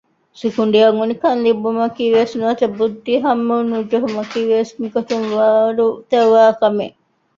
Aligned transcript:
ސިކުނޑިޔަށް 0.39 0.97
އުނިކަން 0.99 1.41
ލިބުމަކީވެސް 1.45 2.33
ނުވަތަ 2.39 2.65
ބުއްދިހަމަނުޖެހުމަކީވެސް 2.77 4.71
މިގޮތުން 4.81 5.27
ވާރުތަވާކަމެއް 5.35 6.97